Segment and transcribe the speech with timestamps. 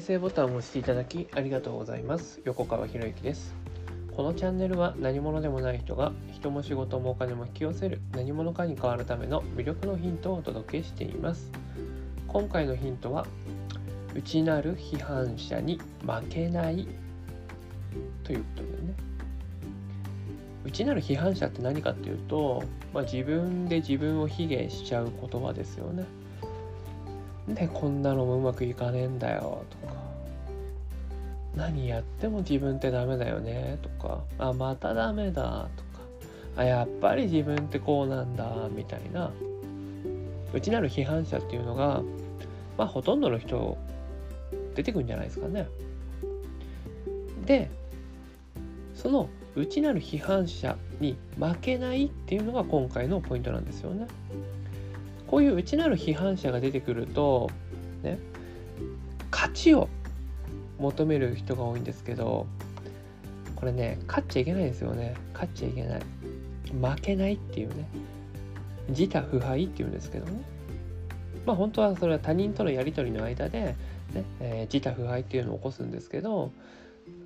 [0.00, 2.40] 再生ボタンを押していただきありがとうございます。
[2.46, 3.54] 横川博之です。
[4.16, 11.52] このチャンネルは何者でもない人が人も仕事もお金も引き寄せる何者かに変わるための魅力のヒントをお届けしています。
[12.28, 13.26] 今回のヒントは
[14.14, 16.88] 内なる批判者に負けない
[18.24, 18.94] ということでね。
[20.64, 26.06] 内なる批判者って何かっていうと、まあ、自分で自分を卑下しちゃう言葉ですよね。
[27.48, 29.94] でこんなのもうまくいかねえんだよとか
[31.56, 36.00] 何やっても自分ってダメだよねとかあまたダメだとか
[36.56, 39.32] あやっぱり自分ってこうなんだみたいな
[40.52, 42.02] 内なる批判者っていうのが
[42.76, 43.76] まあほとんどの人
[44.74, 45.68] 出てくるんじゃないですかね。
[47.44, 47.70] で
[48.94, 54.06] その内なる批判者に負けないっていうのが今回のポイントなんですよね。
[55.30, 57.48] こういう内なる批判者が出てくると
[58.02, 58.18] ね
[59.30, 59.88] 勝ちを
[60.80, 62.48] 求める人が多いんですけど
[63.54, 65.14] これね勝っちゃいけないですよね。
[65.32, 66.00] 勝っちゃいけない。
[66.80, 67.86] 負けないっていうね。
[68.88, 70.42] 自他腐敗っていうんですけどね。
[71.46, 73.76] まあ本当はそれは他人とのやり取りの間で、
[74.14, 76.52] ねえー、自他腐敗っていうのを起こすんですけど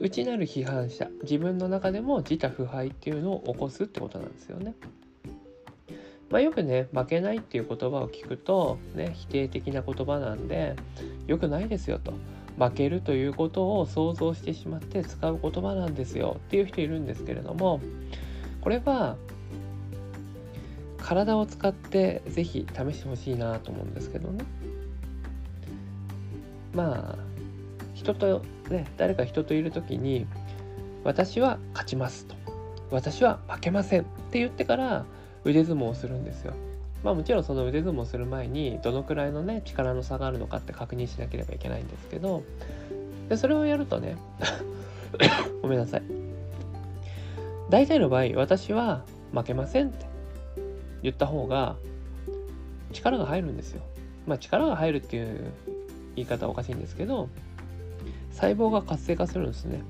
[0.00, 4.74] 内なる批判者自分の中でも自他腐敗っていうのを起こすってことなんですよね。
[6.30, 10.74] まあ、よくね負けないっていう言葉を聞くと、ね、否定的な言葉なんで
[11.26, 12.12] よくないですよと。
[12.58, 16.36] 負けるということを想像してしまって使う言葉なんですよ。
[16.46, 17.80] っていう人いるんですけれども
[18.62, 19.16] これは
[20.98, 24.44] 体を使って是非試してほしいなと思うんですけどね。
[26.74, 27.18] まあ
[27.94, 30.26] 人とね誰か人といる時に
[31.04, 32.34] 私は勝ちますと。
[32.90, 35.04] 私は負けませんって言ってから
[35.46, 36.52] 腕相撲をするんですよ。
[37.04, 42.42] まあもちろんその腕相撲をする前にどのくらいのね力の差があるのかって確認しなければいけないんですけど
[43.28, 44.16] でそれをやるとね
[45.62, 46.02] ごめんなさい
[47.70, 50.06] 大体の場合私は負けませんって
[51.02, 51.76] 言った方が
[52.92, 53.82] 力が入るんですよ。
[54.26, 55.52] まあ力が入るっていう
[56.16, 57.28] 言い方はおかしいんですけど
[58.32, 59.82] 細胞が活性化するんですね。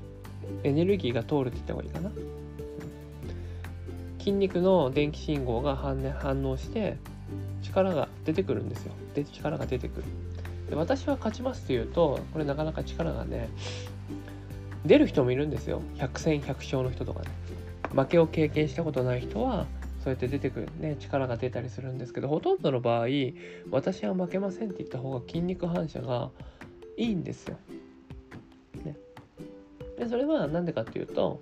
[0.63, 2.11] エネルギーが通るって言った方がいいかな。
[4.27, 6.97] 筋肉の電気信号が反,、応して
[7.61, 8.91] 力が出てくるんですよ。
[9.15, 10.03] で力が出てくる。
[10.69, 13.47] で私は勝ちますというとこれなかなか力がね
[14.85, 15.81] 出る人もいるんですよ。
[15.95, 17.29] 百戦百勝の人とかね。
[17.95, 19.65] 負けを経験したことない人は
[20.03, 23.07] そうやって出てくるね力が出たりするんですけどほとんどの場合
[23.71, 26.31] 私は負けませんって言った方が筋肉反射が
[26.97, 27.55] いいんですよ。
[28.83, 28.97] ね、
[29.97, 31.39] でそれは何でかっていうと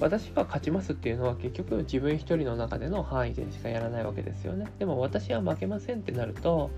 [0.00, 4.66] 私は勝ちますっていうのは結局自分一人の中での範囲でしかやらないわけですよね。
[4.78, 6.70] でも私は負けませんってなると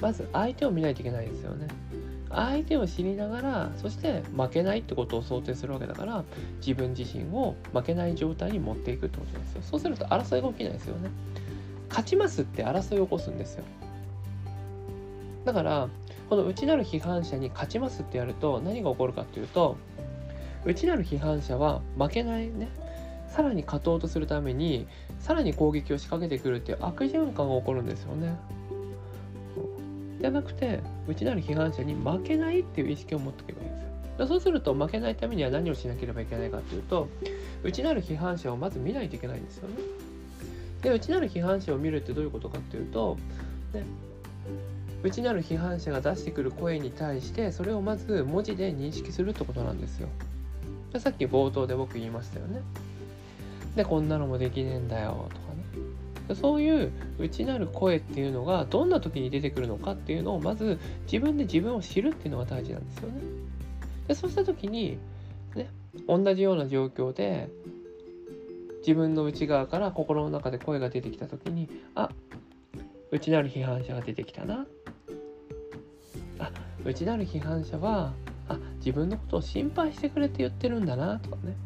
[0.00, 1.66] まず相手を見ないといけないですよね。
[2.30, 6.24] 相手を知りながらそして負けないってことを想定するわけだから
[6.58, 9.62] 自分自身を負けない状態に持っていくってことですよ。
[9.62, 11.10] そうすると争いが起きないですよね。
[11.88, 13.64] 勝ちますって争いを起こすんですよ。
[15.44, 15.88] だから
[16.28, 19.78] この内なる批判者に勝ちますってやると何が起こるかっていうと
[20.64, 22.68] 内なる批判者は負けないね
[23.28, 24.86] さらに勝とうとするために
[25.20, 28.36] さらに攻撃を仕掛けてくるっていう悪循環が起こるんですよね。
[30.20, 33.82] じゃなくて内なる批判者に負けないっていう意識を持っておけばいいんです
[34.20, 34.26] よ。
[34.26, 37.08] そうすると負けないためには何をしなければいけないかっていうと
[37.62, 39.76] 内なる批判者をまず見ないといけないんですよね。
[40.82, 43.16] で内なる批判者を見るってどういうことかっていうと、
[43.72, 43.84] ね、
[45.02, 50.08] 内なる批判者が出してくる声に対してそれをまず文字で認識するってことなんですよ。
[50.98, 52.62] さっき冒頭で僕言いましたよね。
[53.76, 55.54] でこんなのもできねえんだよとか
[56.28, 56.34] ね。
[56.34, 60.78] そういう内なる声っていうのがどんな時に出てくるのかっていうのをまず
[61.10, 63.20] 自分で自分を知るっていうのが大事なんですよね。
[64.08, 64.98] でそうした時に
[65.54, 65.70] ね
[66.06, 67.48] 同じような状況で
[68.80, 72.10] 自分の内側から心の中で声が出てきた時にあ
[73.10, 74.66] 内なる批判者が出てきたな
[76.38, 76.50] あ
[76.84, 78.12] 内なる批判者は
[78.78, 81.56] 自分のことを心配してくれて言ってるんだなとかね。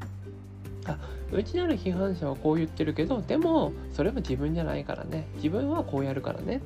[0.84, 0.98] あ
[1.30, 5.26] 内なる批判者はこう言ってるけどでもそれは自分じゃないからね。
[5.36, 6.60] 自分はこうやるからね。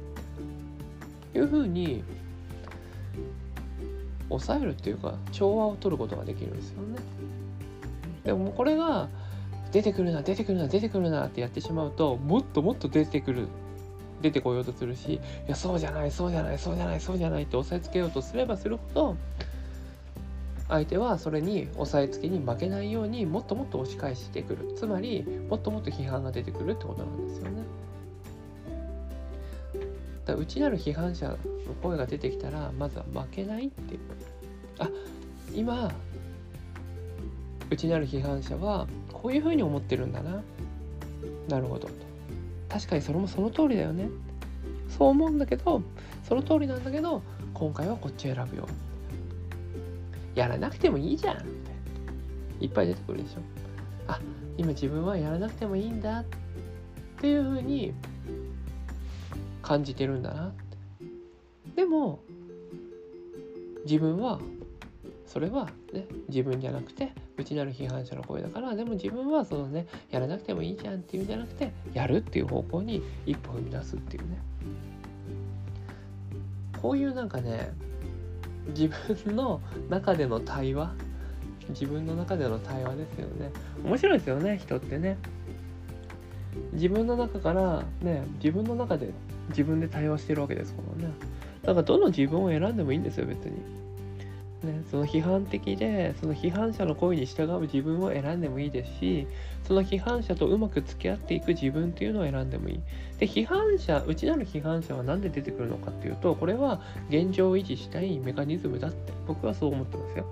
[1.35, 2.03] いうふうに
[4.29, 6.99] 抑えるっていうか調和を取ることができるんですよね。
[8.25, 9.09] でもこれが
[9.73, 13.49] 出てくるな出てくるな出てくるなってやってしまうともっともっと出てくる
[14.23, 19.17] 出てこようとするしいやそうじゃないそうじゃないそうじゃないそうじゃないって押さえつけようとすればするほど
[20.69, 24.75] 相手はそれに押さえつけに負けないようにもっともっと押し返してくる。
[24.77, 27.63] つまりもっともっと批判が出てくるってことなんですよね。
[30.25, 31.37] だ内なる批判者の
[31.83, 34.01] 声が出てきたらまずは負けないっていう。
[34.79, 34.91] あ
[35.55, 35.93] 今
[37.71, 40.43] うちにある批判者はこういうふうに思ってるんだな。
[41.49, 41.89] なるほど。
[42.69, 44.09] 確かにそれもその通りだよね。
[44.89, 45.83] そう思うんだけど
[46.25, 47.23] その通りなんだけど
[47.55, 48.67] 今回はこっち選ぶよ。
[50.37, 51.37] やらなくてもいいじゃん。
[51.39, 51.47] って
[52.61, 53.41] いっぱい出てくるでしょ。
[54.07, 54.21] あ
[54.57, 56.25] 今自分はやらなくてもいいんだっ
[57.21, 57.93] ていうふうに
[59.63, 60.67] 感じてるんだなって。
[61.75, 62.21] でも
[63.85, 64.41] 自分は
[65.27, 74.39] それはね自分じゃなくて内なる批判者の声だからでも自分はそのねやらなくてもいいじゃんっていうんじゃなくてやるっていう方向に一歩踏み出すっていうね。
[76.81, 77.73] こういうなんかね
[78.69, 80.93] 自分の中での対話？
[81.71, 83.51] 自分の中での対話ですよね。
[83.85, 85.19] 面白いですよね人ってね。
[86.73, 89.11] 自分の中からね自分の中で
[89.49, 91.13] 自分で対話してるわけですからね。
[91.63, 93.53] だからどの自分を選んでもいいんですよ別に。
[94.63, 99.27] ね、その批判的でその批判者の声に従う自分を選んでもいいですし
[99.65, 102.81] その批判者とうまく付き合っていく自分っていうのを選んでもいい。
[103.19, 106.81] で批判者内なる批判者は何で出てくるのかっていうとこれは
[107.11, 110.27] 現状を維持したいメカニズムだって僕はそう思ってますよ。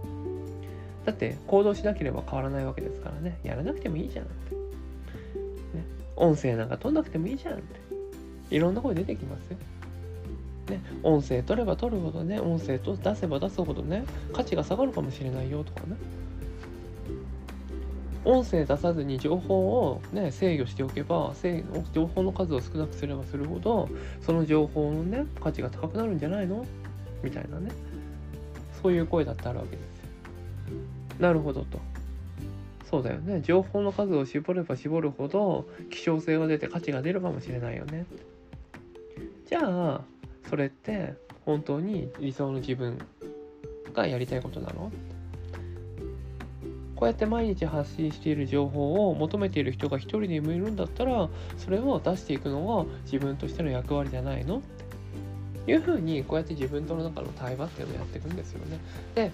[1.05, 3.39] だって行動しなければ変わらないわけですからね。
[3.43, 5.85] やらなくてもいいじゃんって、ね、
[6.17, 7.85] 音声なんか取んなくてもいいじゃんって。
[8.51, 9.59] いろんな声出てきますよ。
[10.69, 15.97] ね、音声取れば取るほどね音声と出せば出すほどね価値が下がるかもしれないよとかね
[18.25, 21.35] 音声出さずに情報を、ね、制御しておけば
[21.93, 23.91] 情報の数を少なくすればするほど
[24.23, 26.65] その情報のね価値が高くなるんじゃないの？
[27.23, 27.71] みたいなね
[28.83, 30.09] そういう声だってあるわけですよ。
[31.19, 31.79] なるほどと。
[32.91, 38.07] そうだよね情報の数を絞れば絞るほど希少性が出て価値が出るかもしれないよね。
[39.47, 40.01] じゃあ
[40.55, 41.15] それって
[41.45, 42.97] 本当に理想の自分
[43.93, 44.93] がやりたいことなの？
[46.95, 51.29] こうやって毎日発信している情報を求めている人が一人でもいるんだったら
[51.59, 54.59] それを出していくのが自分としての役割じゃないの？
[54.59, 54.61] っ
[55.67, 58.79] ていうふうにこうやって自分との中の対話っていうのをやっていくんですよね。
[59.17, 59.33] で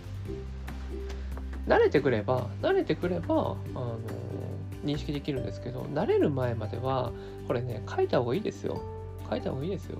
[1.68, 3.34] 慣れてくれば慣れてくれば
[3.74, 3.98] あの
[4.86, 7.12] 認識できるんですけど慣れる前までは
[7.46, 8.80] これね書いた方がいいですよ。
[9.28, 9.98] 書いた方がいいですよ。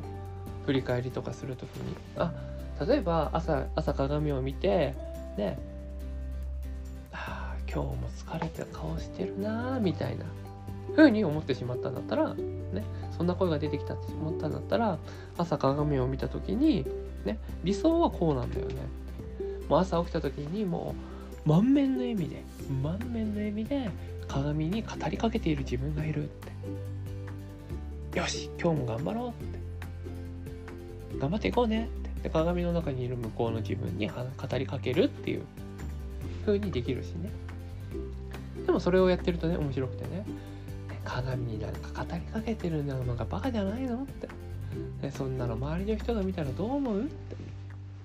[0.66, 2.32] 振り返りとかする時にあ
[2.86, 4.94] 例えば朝朝鏡を見て
[5.36, 5.58] ね
[7.12, 10.24] あ今日も疲れて顔してるなみたいな
[10.96, 12.84] 風に思ってしまったんだったらね
[13.16, 14.98] そんな声が出てきたって思ったんだったら
[15.36, 16.86] 朝鏡を見た時に
[17.24, 18.74] ね理想はこうなんだよね。
[19.68, 20.94] もう朝起きた時にも
[21.46, 22.42] う満面の笑みで
[22.82, 23.88] 満面の笑みで
[24.26, 28.18] 鏡に語りかけている自分がいるって。
[28.18, 29.49] よし今日も頑張ろうって。
[31.18, 32.10] 頑張っていこうねって。
[32.22, 35.42] で鏡の中にいる向こうの自分に語りかけるっていう
[36.44, 37.30] 風にできるしね。
[38.66, 40.24] でもそれをやってるとね面白くてね。
[41.02, 44.28] 鏡になんか語りかけてるのがバカじゃないのって、
[45.02, 47.04] ね、そんなの周りの人が見たらどう思うっ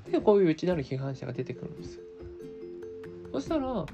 [0.06, 0.12] て。
[0.12, 2.02] でこういう内なる批判者が出てくるんですよ。
[3.34, 3.86] そしたら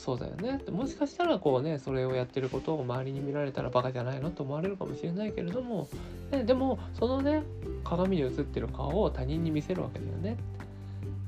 [0.00, 0.58] そうだよね。
[0.70, 5.88] もしかしたらこうねそれをやってることを周りに見られたらバカじゃないのと思われるかもしれないけれども、
[6.30, 7.42] ね、でもそのね
[7.84, 10.38] 鏡に映ってる顔を他人に見せるわけだよね。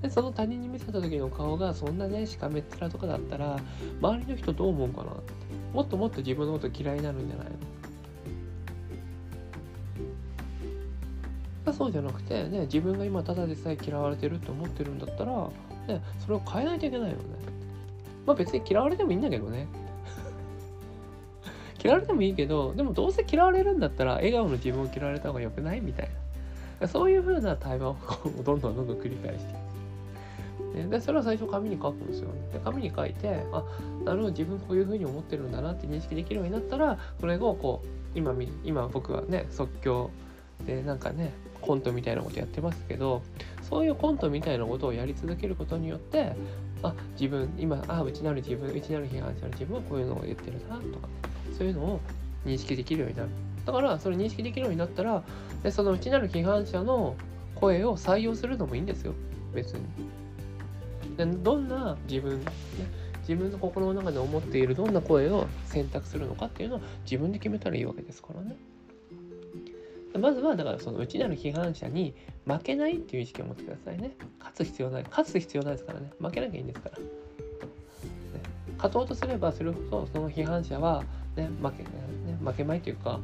[0.01, 3.59] でその他人に見せた時の顔がそんなねしかめっ面とかだったら
[4.01, 5.35] 周りの人どう思うかなって。
[5.75, 7.47] もっともっと自分のこと嫌いになるんじゃない
[11.67, 11.73] の？
[11.75, 15.49] そうじゃなくてね自分が今ただでさえ嫌われてるって思ってるんだったら、
[15.89, 17.23] ね、それを変えないといけないよね。
[18.27, 19.67] まあ別に嫌われてもいいんだけどね。
[21.83, 26.11] 嫌われてもいいけど、でもどうせ嫌われるんだったら笑顔の自分を嫌われた方が良くないみたい
[26.81, 26.89] な。
[26.89, 27.97] そういう風な対話を
[28.45, 30.91] どんどんどんどん繰り返していく。
[30.91, 32.29] で、それは最初紙に書くんですよ。
[32.53, 33.63] で、紙に書いて、あ、
[34.05, 40.11] なるほど、自分こういう風に思ってるんだなって認識できるようになったら、それをこう、今、今僕はね、即興
[40.67, 43.23] でなんかね、コントみたいなことやってますけど、
[43.63, 46.35] そういうコントみたいなことをやり続けることによって
[46.83, 51.09] あ自分今あ内なる自分内なる批判者の自分はこういうのを言ってるなとか
[51.57, 52.01] そういうのを
[52.45, 53.29] 認識できるようになる。
[53.65, 55.23] だからそれ認識できるようになったら
[55.63, 57.17] でその内なる批判者の
[57.55, 59.15] 声を採用するのもいいんですよ。
[59.55, 59.83] 別に。
[61.17, 62.47] でどんな自分、ね、
[63.21, 68.57] 自分の心の中で思っているどんな声を選択するのかっていうのを自分で決めたらいいわけですからね。
[70.19, 72.15] まずはだからその内なる批判者に
[72.47, 74.17] 負けないっていう意識を持ってくださいね。
[74.39, 75.05] 勝つ必要ない。
[75.05, 76.11] 勝つ必要ないですからね。
[76.21, 76.99] 負けなきゃいいんですから。
[76.99, 77.05] ね、
[78.77, 81.05] 勝とうとすればするほどその批判者は、
[81.37, 81.89] ね、負け、ね、
[82.45, 83.21] 負けまいというか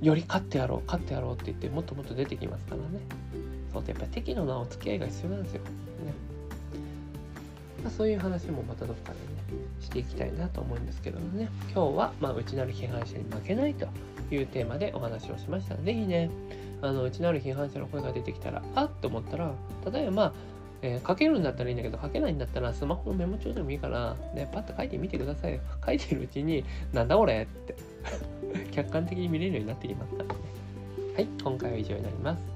[0.00, 3.00] より勝ってやろう勝ってやろうって言ってもっともっと出てきますからね。
[3.72, 5.60] そうやっぱり適度なお付き合いが必要なんですよ。
[7.86, 11.48] まあ、そういう話もまたどっかでねしていきたいなと思うんですけどもね。
[11.72, 13.86] 今日は、まあ、内なる批判者に負けないと
[14.34, 16.28] いうテーマでお話をしました是非ね
[16.82, 19.52] あの内なる批判者の声が出てきたらあっと思ったら
[19.92, 20.32] 例えばまあ
[20.82, 27.76] えー、書けるんだったらいいんだけど書けないんだったらスマホのメモ帳でもいいから、ね、パッと書いてみてください書いてるうちになんだこれって
[28.72, 30.34] 客観的に見れるようになってきますからね。
[31.14, 32.55] はい今回は以上になります。